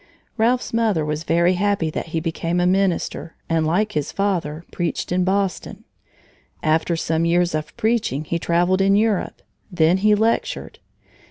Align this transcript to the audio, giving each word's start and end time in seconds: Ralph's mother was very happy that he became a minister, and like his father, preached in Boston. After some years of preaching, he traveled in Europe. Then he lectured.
Ralph's 0.35 0.73
mother 0.73 1.05
was 1.05 1.23
very 1.23 1.53
happy 1.53 1.91
that 1.91 2.07
he 2.07 2.19
became 2.19 2.59
a 2.59 2.65
minister, 2.65 3.35
and 3.47 3.67
like 3.67 3.91
his 3.91 4.11
father, 4.11 4.63
preached 4.71 5.11
in 5.11 5.23
Boston. 5.23 5.83
After 6.63 6.95
some 6.95 7.23
years 7.23 7.53
of 7.53 7.77
preaching, 7.77 8.23
he 8.23 8.39
traveled 8.39 8.81
in 8.81 8.95
Europe. 8.95 9.43
Then 9.71 9.97
he 9.97 10.15
lectured. 10.15 10.79